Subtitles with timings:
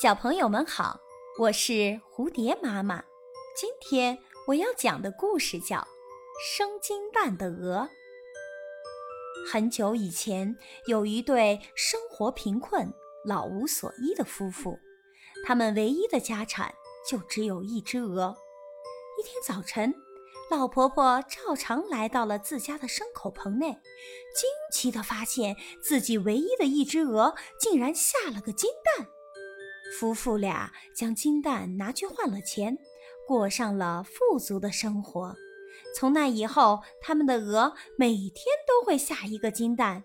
[0.00, 1.00] 小朋友们好，
[1.38, 3.04] 我是蝴蝶妈妈。
[3.54, 5.76] 今天我要讲的故事叫
[6.56, 7.86] 《生金蛋的鹅》。
[9.52, 12.90] 很久以前，有一对生活贫困、
[13.26, 14.78] 老无所依的夫妇，
[15.44, 16.74] 他们唯一的家产
[17.06, 18.34] 就只有一只鹅。
[19.20, 19.94] 一天早晨，
[20.50, 23.72] 老婆婆照常来到了自家的牲口棚内，
[24.34, 29.08] 惊奇地发现自己唯一的一只鹅竟然下了个金蛋。
[29.98, 32.76] 夫妇俩将金蛋拿去换了钱，
[33.26, 35.34] 过上了富足的生活。
[35.94, 40.04] 从那以后，他们的鹅每天都会下一个金蛋。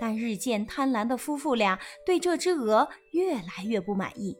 [0.00, 4.36] 但日渐贪婪的夫妇俩对这只鹅越来越不满意，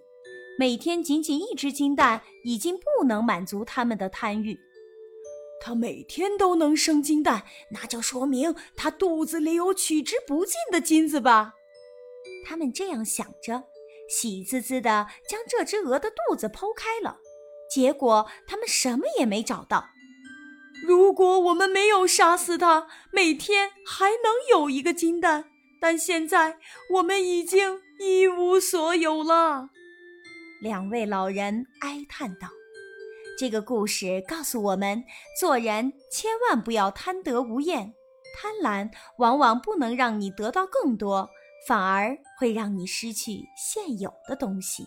[0.58, 4.58] 每天仅仅一只金蛋已经不能满足他们的贪欲。
[5.60, 11.55] 它每天都能生金蛋，那就说明它肚子里有取之不尽的金子吧？
[12.44, 13.62] 他们这样想着。
[14.09, 17.19] 喜滋滋地将这只鹅的肚子剖开了，
[17.70, 19.86] 结果他们什么也没找到。
[20.86, 25.44] 如果我们没有杀死它，每天还能有一个金蛋。
[25.81, 26.59] 但现在
[26.91, 29.69] 我们已经一无所有了。
[30.61, 32.48] 两位老人哀叹道
[33.37, 35.03] ：“这个故事告诉我们，
[35.41, 37.94] 做人千万不要贪得无厌，
[38.37, 41.28] 贪婪往往不能让你得到更多。”
[41.66, 44.86] 反而会让你失去现有的东西。